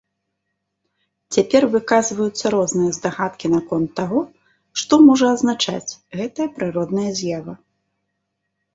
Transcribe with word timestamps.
Цяпер 1.37 1.67
выказваюцца 1.75 2.45
розныя 2.55 2.95
здагадкі 2.97 3.47
наконт 3.57 3.89
таго, 4.01 4.19
што 4.83 4.93
можа 5.07 5.25
азначаць 5.37 5.87
гэтая 6.17 6.47
прыродная 6.61 7.09
з'ява. 7.23 7.53